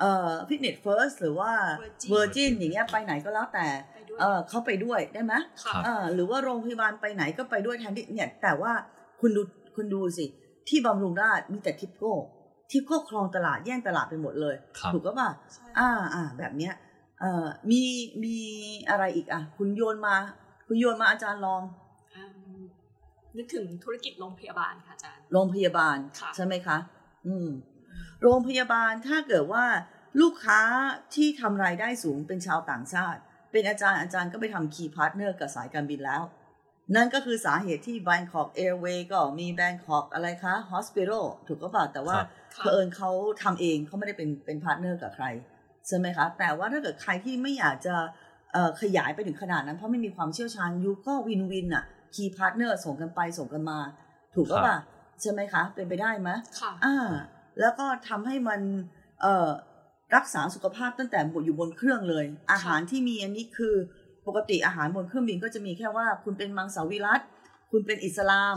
[0.00, 1.52] เอ่อ Fitness First หรือว่า
[1.82, 8.72] Virgin เวอร์จินอย่างเงี้ยไปไหนก็แล้วแต่ไปด้วยเออเขาไปด้วยได้ไหมค่ะเออหรือว่าโรงพยาบาลไปไหนก็ไปด้วยแทนที่เนี่ย แต่ว่า
[9.20, 9.42] คุณดู
[9.76, 10.26] คุณดูสิ
[10.68, 12.12] ที่บำรุงราษฎร์มีแต่ทิปโก้
[12.70, 16.74] ทิปโก้ครองตลาดแย่งตลาดไปหมดเลยครับถูกก็ป่ะใช่อ่าอ่าแบบเนี้ย
[17.20, 17.82] เอ่อมี
[18.24, 18.38] มี
[18.90, 20.14] อะไรอีกอะ คุณโยนมา
[20.66, 21.62] คุณโยนมาอาจารย์ลอง
[22.16, 22.22] อื
[22.58, 22.60] ม
[23.36, 26.76] นึกถึงธุรกิจโรงพยาบาลค่ะอาจารย์โรงพยาบาลค่ะใช่ไหมคะ
[27.26, 27.48] อืม
[28.22, 29.64] โรงพยาบาลถ้าเกิดว่า
[30.20, 30.60] ลูกค้า
[31.14, 33.20] ที่ทำรายได้สูงเป็นชาวต่างชาติ
[33.52, 36.22] เป็นอาจารย์อาจารย์ก็ไปทำ key partner กับสายการบินแล้ว
[36.96, 43.10] นั่นก็คือสาเหตุที่ Bangkok Airway ก็มี Bangkok อะไรคะ Hospital ถูกก็ป่ะแต่ว่าครับค่ะเผอิญเขา
[43.42, 45.26] ทำเองเขาไม่ได้เป็นเป็น partner กับใคร
[45.86, 47.94] ใช่ไหมคะ แต่ว่าถ้าเกิดใครที่ไม่อยากจะ
[48.52, 53.78] เอ่อขยายไปถึงขนาดนั้นเพราะไม่มีความเชี่ยวชาญ you ก็ win-win อะ key partner ส่งกันไปส่งกันมา
[54.34, 54.76] ถูกก็ป่ะ
[55.20, 56.30] ใช่ไหมคะ เป็นไปได้ไหม
[56.60, 57.08] ค่ะอ่า
[57.60, 58.60] แล้วก็ทำให้มัน
[59.20, 59.50] เอ่อ
[60.16, 63.74] รักษาสุขภาพตั้งแต่อยู่บนเครื่องเลย อาหารที่มีอันนี้คือ
[64.26, 67.20] ปกติอาหารบนเครื่องบินก็จะมีแค่ว่า คุณเป็นมังสวิรัต
[67.70, 68.56] คุณเป็นอิสลาม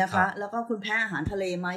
[0.00, 1.68] นะครัคะบแล้วก็คุณแพ้อาหารทะเลไหม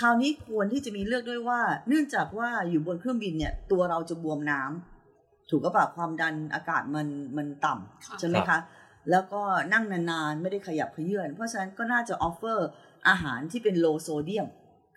[0.00, 7.74] คราวนี้ควรที่จะมีเลือกด้วยว่า เนื่องจากว่าอยู่บนเครื่องบินเนี่ยตัวเราจะบวมน้ำถูกก็ปล่าความดันอากาศมันมันต่
[8.06, 8.58] ค่ะำใช่ไหมคะ
[9.10, 12.68] แล้วก็นั่งนานๆ ไม่ได้ขยับเขยื่อนเพราะฉะนั้นก็น่าจะออฟเฟอร์
[13.08, 14.46] อาหารที่เป็นโลโซเดียม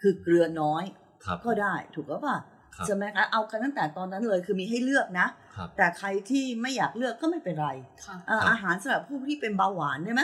[0.01, 0.83] คือเกลือน้อย
[1.25, 2.37] ครับก็ได้ถูกก็ป่ะ
[2.75, 7.69] ครับใช่ไหมคะเอากันตั้งแต่ตอนนั้นเลยคือมีให้เลือกนะครับแต่ใครที่ไม่อยากเลือกก็ไม่เป็นไร
[8.05, 10.23] ค่ะเอ่อครับอาหารสำหรับผู้ที่เป็นเบาหวานได้ไหม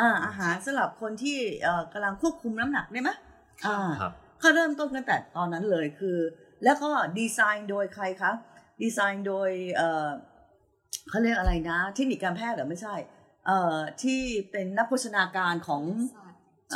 [0.00, 3.10] อ่าอาหารสำหรับคนที่เอ่อกำลังควบคุมน้ำหนักได้ไหม
[3.66, 6.18] อ่าครับก็เริ่มต้นกันแต่ตอนนั้นเลยคือ
[6.64, 8.32] แล้วก็ดีไซน์โดยใครคะ
[8.82, 10.08] ดีไซน์โดยเอ่อ
[11.10, 12.94] เขาเรียกอะไรนะ เทคนิคการแพทย์เหรือไม่ใช่
[13.46, 15.82] เอ่อที่เป็นนักโภชนาการของ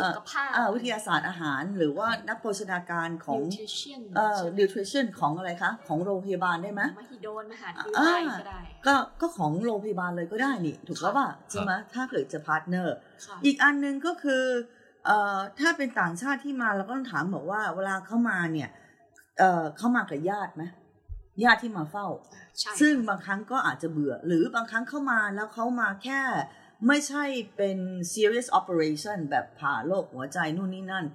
[0.00, 12.94] สุขภาพอ่าวิทยาศาสตร์อาหาร หรือว่านักโภชนาการของ nutrition เอ่อใช่ไหม nutrition ของอะไรคะ ของโรงพยาบาลได้ไหมมหิดลมหาวิทยาอ่าลัยก็ได้ก็ก็ของโรงพยาบาลเลยก็ได้นี่ถูกแล้วป่ะครับใช่ไหมถ้าเกิดจะ partner
[13.26, 14.44] ค่ะอีกอันหนึ่งก็คือ
[15.06, 18.68] เอ่อถ้าเป็นต่างชาติที่มาเราก็ต้องถามบอกว่าเวลาเขามาเนี่ย
[19.38, 20.64] เอ่อเขามากับญาติไหม
[21.44, 22.06] ญาติที่มาเฝ้า
[22.58, 26.20] ใช่ซึ่งบางครั้งก็อาจจะเบื่อ หรือบางครั้งเข้ามาแล้วเขามาแค่
[26.86, 27.24] ไม่ใช่
[27.56, 27.78] เป็น
[28.12, 31.06] serious operation แบบผ่าโรคหัวใจนู่นนี่นั่น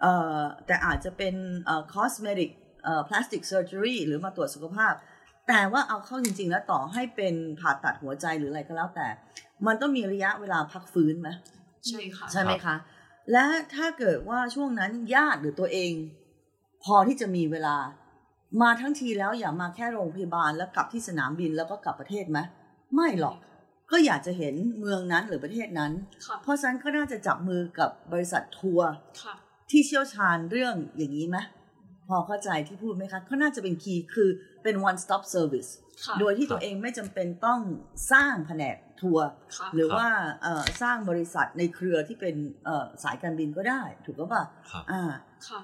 [0.00, 2.50] เอ่อแต่อาจจะเป็นเอ่อ cosmetic
[2.84, 4.94] เอ่อ plastic surgery หรือมาตรวจสุขภาพ
[5.48, 9.08] แต่ว่าเอาเข้าจริงๆ แล้วต่อให้เป็นผ่าตัดหัวใจหรืออะไรก็แล้วแต่
[9.66, 11.28] มันต้องมีระยะเวลาพักฟื้นไหม
[11.88, 12.76] ใช่ค่ะ ใช่ไหมคะ
[13.32, 15.92] และถ้าเกิดว่าช่วงนั้นญาติหรือตัวเอง
[16.84, 17.76] พอที่จะมีเวลา
[18.62, 22.38] มาทั้งทีแล้วอย่ามาแค่โรงพยาบาลแล้วกลับที่สนามบินแล้วก็กลับประเทศไหม
[22.94, 23.36] ไม่หรอก
[23.90, 25.92] ก็อยากจะเห็นเมืองนั้นหรือประเทศนั้น
[26.26, 28.90] ค่ะเพราะฉะนั้นก็น่าจะจับมือกับบริษัททัวร์
[29.22, 29.34] ค่ะ
[29.70, 31.38] ที่เชี่ยวชาญเรื่องอย่างนี้ไหม
[32.08, 34.28] พอเข้าใจที่พูดไหมคะก็น่าจะเป็นคีย์คือ
[34.62, 35.70] เป็น one stop service
[36.04, 37.60] ค่ะโดยที่ตัวเองไม่จำเป็นต้อง
[38.12, 40.08] สร้างแผนกทัวร์ค่ะหรือว่า
[40.42, 45.02] เอ่อสร้างบริษัทในเครือที่เป็นเอ่อสายการบินก็ได้ ถูกก็ป่ะครับอ่า
[45.48, 45.60] ค่ะ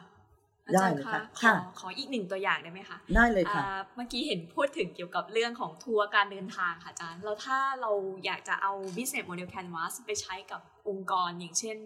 [0.66, 7.92] อาได้จารย์เลยคะค่ะขอค่ะขออีกหนึ่งตัวอย่างได้ไหมคะ ได้เลยค่ะอ่าเมื่อกี้เห็นพูดถึงเกี่ยวกับเรื่องของทัวร์การเดินทางค่ะอาจารย์แล้วถ้าเรา
[8.24, 11.78] อยากจะเอา business model canvas ไปใช้กับองค์กรอย่างเช่น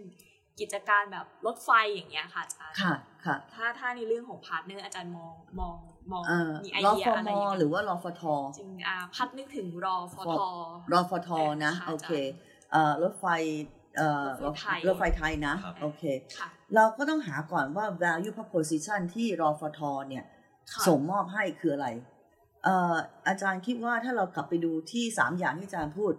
[0.61, 5.77] กิจการแบบรถไฟอย่างเงี้ยค่ะอาจารย์ ค่ะ ค่ะ ถ้าถ้าในเรื่องของพาร์ทเนอร์อาจารย์มองมอง
[6.13, 8.23] มองเอ่อมีไอรอเดียฟอะไรมอย่างหเงี้รืยอว่ารอฟท
[8.59, 10.41] จริงอ่าพัดนึกถึงรอฟท
[10.93, 11.31] รอฟท
[11.65, 13.27] นะค่ะโอเคอาจารย์เอ่อรถไฟ
[13.97, 16.03] เอ่อรถไฟไทยรถไฟไทยนะครับโอเค
[16.39, 20.25] ค่ะ เราก็ต้องหาก่อนว่า value proposition ที่รอฟทเนี่ย
[20.73, 21.89] ค่ะส่งมอบให้คืออะไร
[22.65, 22.95] เอ่อ
[23.29, 26.13] อาจารย์คิดว่าถ้าเรากลับไปดูที่สามอย่างที่อาจารย์พูด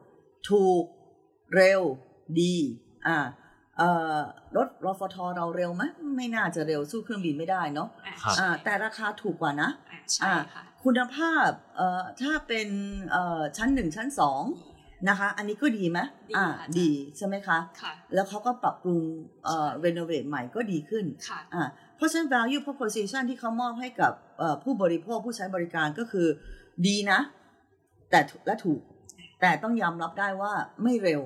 [0.49, 0.83] ถูก
[1.55, 1.81] เร็ว
[2.39, 2.55] ดี
[3.07, 3.17] อ่า
[3.77, 4.17] เอ่อ
[4.57, 5.83] รถรฟทเราเร็วไหม
[6.17, 12.69] ไม่น่าจะเร็วสู้เครื่องบินไม่ได้เนาะอ่าครับใช่อ่าแต่ราคาถูกกว่านะอ่าใช่ค่ะคุณภาพเอ่อถ้าเป็น
[13.11, 14.43] เอ่อชั้นหนึ่งชั้นสอง
[15.07, 19.01] นะคะ อันนี้ก็ดีไหมดีอ่าค่ะดีใช่ไหมคะค่ะแล้วเขาก็ปรับปรุง
[19.45, 21.63] เอ่อใช่ renovate ใหม่ก็ดีขึ้นค่ะอ่า
[21.95, 26.27] เพราะฉะนั้น value proposition ที่เขามอบให้กับเอ่อผู้บริโภคผู้ใช้บริการก็คือ
[26.87, 27.19] ดีนะ
[28.11, 28.81] แต่ถูกและถูก
[29.41, 31.21] แต่ต้องยอมรับได้ว่าไม่เร็ว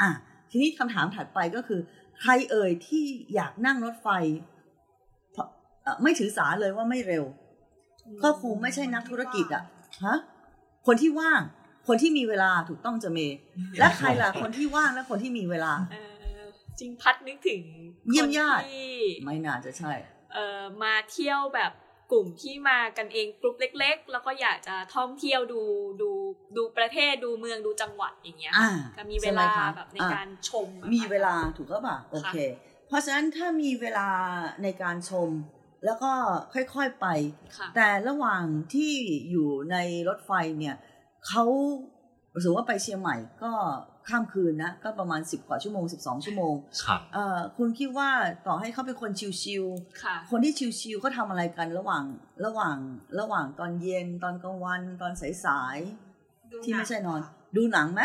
[0.00, 0.10] อะ
[0.50, 1.80] ทีนี้คำถามถัดไปก็คือ
[2.20, 4.08] ใครเอ่ยที่อยากนั่งรถไฟ
[5.32, 5.46] เพราะ
[5.82, 7.24] เอ่อไม่ถือสาเลยว่าไม่เร็ว
[8.22, 9.64] ก็คงไม่ใช่นักธุรกิจอะ
[10.04, 10.18] ฮะ
[10.86, 11.40] คนที่ว่าง
[11.86, 13.18] คนที่มีเวลาถูกต้องจะเม
[13.78, 15.96] และใครล่ะคนที่ว่างและคนที่มีเวลาเอ
[16.38, 16.42] อ
[16.78, 17.62] จริงพัดนึกถึง
[18.10, 18.90] เยี่ยมญาติคนที่
[19.24, 19.92] ไม่น่าจะใช่
[20.32, 21.72] เอ่อมาเที่ยวแบบ
[22.12, 25.62] กลุ่มที่มากันเองกลุ่มเล็ก ๆ แล้วก็อยากจะท่องเที่ยวดู
[26.02, 26.10] ดู
[26.56, 32.36] ดูประเทศดูเมืองดูจังหวัดอย่างเงี้ยอ่าจะมีเวใช่ไหลาคะแบบในอะการชมอะมีเวลาถูกก็ป่ะโอเค
[32.88, 34.08] เพราะฉะนั้นถ้ามีเวลา
[34.62, 35.30] ในการชม
[35.84, 36.12] แล้วก็
[36.54, 37.06] ค่อยๆไป
[37.56, 38.44] ค่ะแต่ระหว่าง
[38.74, 38.94] ที่
[39.30, 39.76] อยู่ใน
[40.08, 40.76] รถไฟเนี่ย
[41.28, 41.44] เขา
[42.42, 43.52] สมมติว่าไปเชียงใหม่ก็
[44.08, 48.10] ข้ามคืนนะ ก็ประมาณ 10 กว่าชั่วโมง 12 ชั่วโมงครับเอ่อคุณคิดว่า
[48.46, 49.10] ต่อให้เขาเป็นคน
[49.42, 49.64] ชิว
[50.02, 52.04] ค่ะๆคนที่ชิวๆเขาทำอะไรกันระหว่าง
[52.46, 52.76] ระหว่าง
[53.20, 55.12] ระหว่างตอนเย็นตอนกลางวันตอน
[55.44, 57.20] สายๆที่ไม่ใช่นอน
[57.56, 58.02] ดูหนังไหม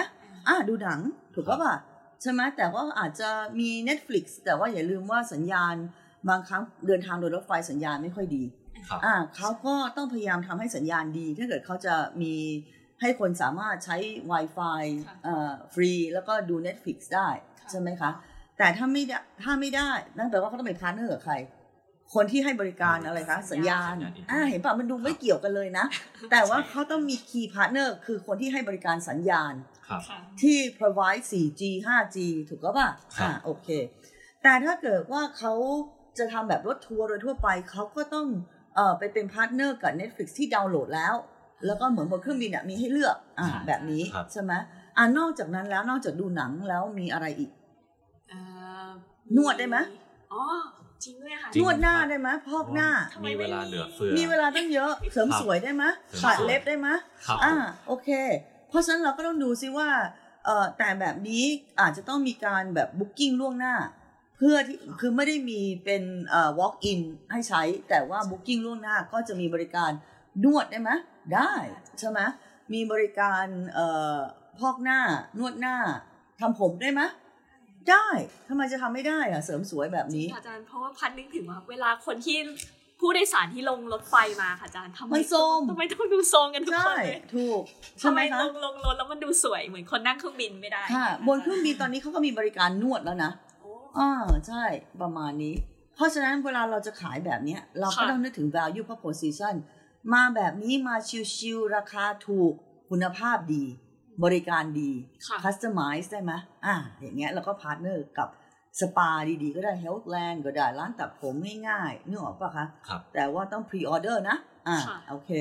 [0.47, 0.99] อะดูหนัง
[1.35, 1.75] ถูกปะป่ะ
[2.21, 3.29] ใช่ไหมแต่ว่าอาจจะ
[3.59, 5.75] มี Netflix แต่ว่าอย่าลืมว่าสัญญาณ
[6.29, 8.43] บางครั้งเดินทางโดยรถไฟสัญญาณไม่ค่อยดี
[8.89, 12.33] ครับอ่าเขาก็ต้องพยายามทำให้สัญญาณดี ถ้าเกิดเขาจะมี
[13.01, 13.97] ให้คนสามารถใช้
[14.31, 17.29] Wi-Fi ค่ะเอ่อฟรี แล้วก็ดู Netflix ได้
[17.69, 18.11] ใช่ไหมคะ
[18.57, 21.35] แต่ถ้าไม่ได้ถ้าไม่ได้นั่นแปลว่าเขาต้องเป็น partner กับใคร
[22.13, 25.85] คนที่ให้บริการอะไรคะ สัญญาณสัญญาณอ่าเห็นป่ะมันดูไม่เกี่ยวกันเลยนะ
[26.31, 29.53] แต่ว่าเขาต้องมี key partner คือคนที่ให้บริการสัญญาณ
[29.87, 32.17] ครับค่ะที่ provide 4G 5G
[32.49, 33.67] ถูกก็ป่ะครับอ่าโอเค
[34.43, 35.53] แต่ถ้าเกิดว่าเขา
[36.17, 38.27] จะทำแบบรถทัวร์โดยทั่วไปเขาก็ต้อง
[38.75, 41.15] เอ่อไปเป็น partner กับ Netflix ที่ดาวน์โหลดแล้ว
[41.65, 44.53] แล้วก็เหมือนบนเครื่องบินอะมีให้เลือกอ่าค่ะแบบนี้ครับใช่ไหม
[44.97, 47.51] อ่านอกจากนั้นแล้วนอกจากดูหนังแล้วมีอะไรอีก
[48.29, 48.39] เอ่
[48.85, 48.89] อ
[49.37, 49.77] นวดได้ไหม
[50.33, 50.43] อ๋อ
[51.03, 56.87] จริงด้วยค่ะจริงนวดหน้าครับได้ไหมพอกหน้าทำไมมีไม่เวลามีเหลือเฟือมีเวลาตั้งเยอะเสริมครับสวยได้ไหมเสริมตัดสวยเล็บได้ไหม
[57.27, 57.53] ครับอ่า
[57.87, 58.09] โอเค
[58.69, 59.89] เพราะฉะนั้นเราก็ต้องดูซิว่า
[60.45, 61.43] เอ่อแต่แบบนี้
[61.81, 63.75] อาจจะต้องมีการแบบบุ๊กิ้งล่วงหน้า
[64.37, 66.99] เพื่อที่คือไม่ได้มีเป็นเอ่อ walk in
[67.31, 69.91] ให้ใช้ แต่ว่า booking ล่วงหน้าก็จะมีบริการ
[70.43, 70.89] นวดได้ไหม
[71.35, 71.53] ได้
[71.99, 72.19] ใช่ไหม
[72.73, 74.17] มีบริการเอ่อ
[74.59, 74.99] พอกหน้า
[75.39, 75.75] นวดหน้า
[76.39, 77.01] ทำผมได้ไหม
[77.89, 78.07] ได้
[78.49, 82.37] ทำไมจะทำไม่ได้อะเสริมสวยแบบนี้อาจารย์เพราะว่าพัดนึกถึงว่าเวลาคนที่
[82.99, 87.61] ผู้โดยสารที่ลงรถไฟมาค่ะอาจารย์ทำไมมันโทรมทำไมต้องดูโซมกันทุกคใช่นเลยถูก
[88.01, 93.31] ทำใช่ไหไมมคะลงลงรถแล้วมันดูสวยเหมือนคนนั่งเครื่องบินไม่ได้ค่ะบนเครื่องบินตอนนี้เขาก็มีบริการนวดแล้วนะ
[93.61, 94.11] โอ้อ่า
[94.47, 94.63] ใช่
[95.01, 95.55] ประมาณนี้
[95.95, 99.55] เพราะฉะนั้นเวลาเราจะขายแบบเนี้ยเราก็ค่ะต้องนึกถึง value proposition
[100.13, 100.95] มาแบบนี้มา
[101.35, 102.53] ชิวๆราคาถูก
[102.89, 103.65] คุณภาพดี
[104.23, 104.91] บริการดี
[105.27, 106.33] ค่ะ customize ได้ไหม
[106.65, 108.29] อ่าอย่างเงี้ยเราก็พาร์ทเนอร์กับ
[108.79, 109.09] สปา
[109.43, 111.35] ดีๆ ก็ได้ Healthland ก็ได้ร้านตัดผม
[111.69, 114.37] ง่ายๆนึกออกปะคะครับแต่ว่าต้อง pre order นะ
[114.67, 115.31] อ่าค่ะโอเค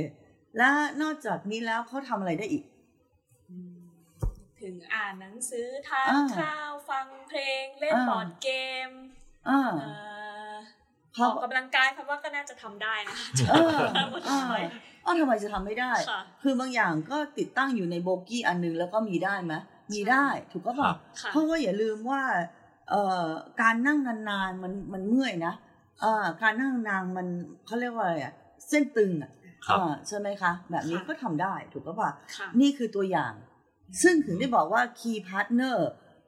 [0.56, 0.68] และ
[1.02, 2.64] นอกจากนี้แล้วเขาทำอะไรได้อีก
[3.50, 3.78] อืม
[4.60, 8.50] ถึงอ่านหนังสือทานอ่าข้าวฟังเพลงเล่นอ่าบอร์ดเก
[8.88, 8.90] ม
[9.48, 13.78] อ่าเอ่ออเขาอกกำลังกายพัดว่าก็น่าจะทำได้นะคะเออ
[14.10, 14.54] หมดอ่าไป
[15.04, 19.54] อ้าวทำไมจะทำไม่ได้ค่ะคือบางอย่างก็ติดตั้งอยู่ในโบกี้อันหนึงแล้วก็มีได้ไหม
[19.92, 22.22] มีได้ถูกก็ปครัล่ะบค่ะเพราะว่าอย่าลืมว่า
[22.90, 23.26] เอ่อ
[23.62, 25.54] การนั่งนานๆมันมันเมื่อยนะ
[26.00, 27.26] เอ่อการนั่งนานมัน
[27.66, 28.34] เขาเรียกว่าอะไรอะ
[28.68, 29.30] เส้นตึงอะ
[29.66, 33.32] ครับอ่าใช่ไหมคะ แบบนี้ค่ะก็ทำได้ถูกก็ปล่ะค่ะนี่คือตัวอย่าง
[34.02, 35.76] ซึ่งถึงได้บอกว่า key partner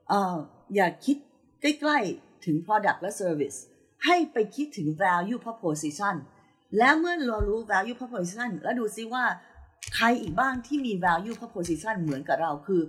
[0.08, 0.36] เอ่อ
[0.74, 1.16] อย่าคิด
[1.62, 3.58] ใกล้ๆถึง product และ service
[4.06, 6.14] ให้ไปคิดถึง value proposition
[6.78, 9.24] แล้วเมื่อเรารู้ value proposition แล้วดูซิว่า
[9.94, 12.82] ใครอีกบ้างที่มี value proposition เหมือนกับเราคือ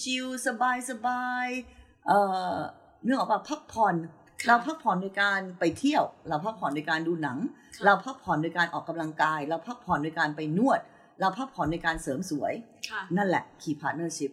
[0.00, 0.46] ชิลๆ
[0.90, 2.20] สบายๆเอ่
[2.54, 2.56] อ
[3.04, 3.94] เนื่องออกมาพักผ่อน
[4.40, 7.38] ค่ะเราพักผ่อนโดยการไปเที่ยว เราพักผ่อนโดยการดูหนัง
[7.76, 10.80] ค่ะเราพักผ่อนโดยการออกกำลังกาย เราพักผ่อนโดยการไปนวด
[11.20, 12.52] เราพักผ่อนในการเสริมสวย
[12.88, 14.32] ค่ะนั่นแหละ key partnership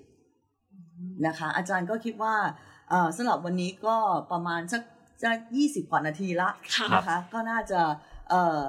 [1.26, 2.36] นะคะ อาจารย์ก็คิดว่า
[2.90, 3.96] เอ่อสำหรับวันนี้ก็
[4.32, 4.82] ประมาณสัก
[5.24, 7.80] จะ20กว่านาทีละค่ะนะคะก็น่าจะ
[8.30, 8.62] เอ่อ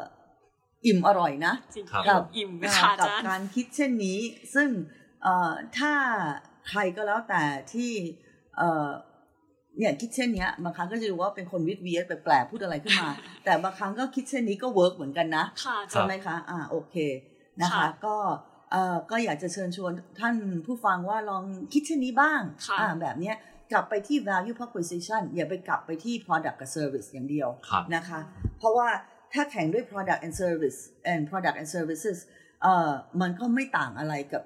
[0.86, 4.18] อิ่มอร่อยนะจริงครับกับอิ่มค่ะอากับจารย์การคิดเช่นนี้
[4.54, 4.68] ซึ่ง
[5.22, 5.92] เอ่อถ้า
[6.68, 7.92] ใครก็แล้วแต่ที่
[8.58, 8.88] เอ่อ
[9.78, 13.10] เนี่ยคิดเช่นเนี้ยบางครั้งก็จะดูว่าเป็นคนวิทย์เวียดแปลกๆพูดอะไรขึ้นมา
[13.44, 16.94] แต่บางครั้งก็คิดเช่นนี้ก็เวิร์กเหมือนกันนะค่ะอาจาใช่รย์ไหมคะอ่าโอเค
[17.60, 18.16] นะคะค่ะก็
[18.72, 23.36] เอ่อก็อยากจะเชิญชวนท่านผู้ฟังว่าลองคิดเช่นนี้บ้างค่ะอ่าแบบเนี้ย
[23.72, 28.20] กลับไปที่ value proposition อย่าไปกลับไปที่ product กับ service อย่างเดียวครับนะคะ
[28.58, 28.88] เพราะว่า
[29.32, 30.78] ถ้าแข่งด้วย product and service
[31.10, 32.18] and product and services
[32.62, 34.42] เอ่อมันก็ไม่ต่างอะไรกับ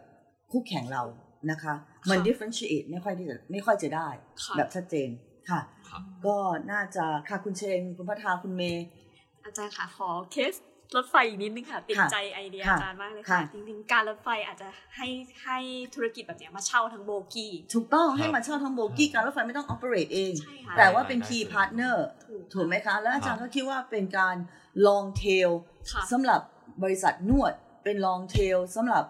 [0.50, 1.02] คู่แข่งเรา
[1.50, 1.74] นะคะ
[2.10, 4.08] มันค่ะ differentiate ไม่ค่อยที่จะไม่ค่อยจะได้
[4.44, 5.08] ค่ะแบบชัดเจน
[5.50, 6.36] ค่ะครับก็
[6.72, 8.84] น่าจะค่ะคุณเชงคุณพัทราคุณเมย์
[9.44, 10.54] อาจารย์ค่ะขอเคส
[10.96, 15.06] รถไฟอีกนิดนึงค่ะ ติดค่ะใจไอเดียค่ะอาจารย์มากเลยค่ะค่ะ จริงๆ การรถไฟอาจจะให้
[15.44, 15.58] ให้
[15.94, 21.96] ธุรกิจแบบเนี้ยมาเช่าทั้งโบกี้ ถูกต้องครับให้มาเช่าทั้งโบกี้ การรถไฟไม่ต้อง operate เองใช่ค่ะแต่ว่าเป็นได้ key ได้ partner
[22.28, 24.36] ถูกถูกไหมคะ แล้วอาจารย์ครัก็บคิดว่าเป็นการ
[24.86, 25.50] long tail
[25.92, 26.40] ค่ะสำหรับ
[26.82, 27.52] บริษัทนวด
[27.84, 29.04] เป็น long tail สำหรับ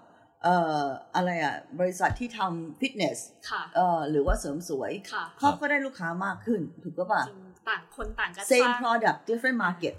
[0.44, 3.18] เอ่ออะไรอะบริษัทที่ทำ fitness
[3.50, 9.94] ค่ะเอ่อหรือว่าเสริมสวยค่ะเขาก็ได้ลูกค้ามากขึ้น ถูกก็ป่ะจริงต่างคนต่างกัน same product different market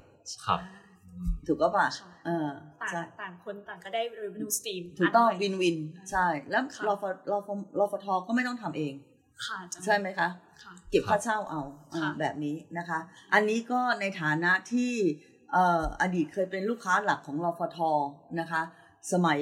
[0.46, 0.60] ครับ
[1.48, 2.50] ถูกก็ป่ะค่ะเออ
[2.82, 5.78] ต่างใช่ต่างคนต่างก็ได้ revenue stream ถูกต้องนใหม่วินวิน
[6.12, 8.94] ใช่ แล้วค่ะรอฟรอฟรอฟทก็ไม่ต้องทำเอง
[9.46, 10.30] ค่ะอาจารย์ใช่ไหมคะ
[10.64, 11.62] ค่ะเก็บค่าเช่าเอา
[11.94, 13.00] อ่าค่ะแบบนี้นะคะ
[13.34, 14.94] อันนี้ก็ในฐานะที่
[15.52, 17.80] เอ่ออดีตเคยเป็นลูกค้าหลักของรฟท
[18.40, 18.62] นะคะ
[19.12, 19.40] สมัย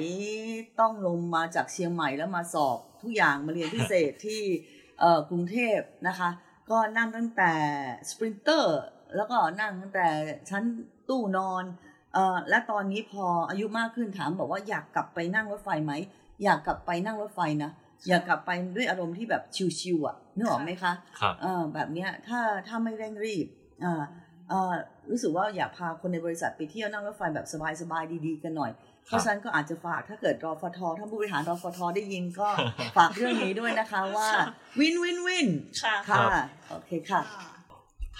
[0.80, 4.42] ต้องลงมาจากเชียงใหม่แล้วมาสอบทุกอย่างมาเรียนพิเศษที่
[5.00, 6.30] เอ่อกรุงเทพนะคะ
[6.70, 7.52] ก็นั่งตั้งแต่
[8.10, 8.80] Sprinter
[9.16, 10.06] แล้วก็นั่งตั้งแต่
[10.50, 10.62] ชั้น
[11.08, 11.64] ตู้นอน
[12.14, 15.92] เอ่อและตอนนี้พออายุมากขึ้นถามบอกว่าอยากกลับไปนั่งรถไฟไหม
[16.44, 17.70] อยากกลับไปนั่งรถไฟนะ
[18.08, 19.42] อยากกลับไปด้วยอารมณ์ที่แบบ
[19.80, 23.46] ชิวๆอะนึกออกไหมคะครับเอ่อแบบเนี้ยถ้าถ้าไม่เร่งรีบ
[23.84, 24.02] อ่า
[24.48, 24.72] เอ่อ
[25.10, 27.46] รู้สึกว่าอยากพาคนในบริษัทไปเที่ยวนั่งรถไฟแบบ
[27.80, 28.72] สบายๆดีๆกันหน่อย
[29.06, 32.48] เพราะฉะนั้นก็อาจจะฝากถ้าเกิดรอฟทท่านผู้บริหารรอฟทได้ยินก็
[32.96, 34.28] ฝากเรื่องนี้ด้วยนะคะว่า
[34.80, 35.48] วินวินวิน
[35.82, 36.30] ค่ะค่ะครับ
[36.70, 37.20] โอเคค่ะ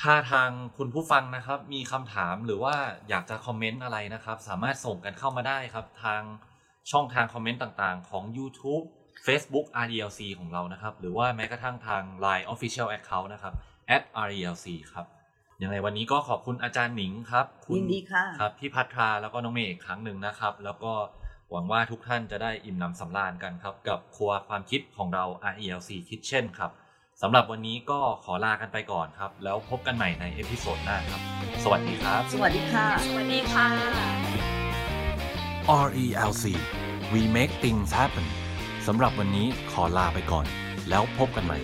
[0.00, 2.74] ถ้าทางคุณผู้ฟังนะครับ มีคำถามหรือว่า
[3.08, 6.22] อยากจะคอมเมนต์อะไรนะครับ สามารถส่งกันเข้ามาได้ครับ ทาง
[6.90, 8.84] ช่องทางคอมเมนต์ต่างๆ ของ YouTube
[9.26, 13.54] Facebook RDLC ของเรานะครับ หรือว่าแม้กระทั่งทาง Line Official Account นะครับ
[14.24, 15.06] @RDLC ครับ
[15.62, 20.92] ยังไงวันนี้ก็ขอบคุณอาจารย์หนิงครับ คุณยินดีค่ะครับพี่พัทราแล้วก็น้องเมย์อีกครั้งหนึ่งนะครับ แล้วก็
[21.50, 26.70] หวังว่าทุกท่านจะได้อิ่มหนำสำราญกันครับ กับครัวความคิดของเรา RELC Kitchen ครับ
[27.24, 31.20] สำหรับวันนี้ก็ขอลากันไปก่อนครับ แล้วพบกันใหม่ในเอพิโซดหน้าครับ
[31.64, 33.68] สวัสดีครับ สวัสดีค่ะ สวัสดีค่ะ
[35.86, 36.44] RELC
[37.12, 38.26] We Make Things Happen
[38.86, 40.46] สำหรับวันนี้ขอลาไปก่อน
[40.88, 41.58] แล้วพบกันใหม่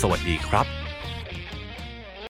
[0.00, 0.66] สวัสดีครับ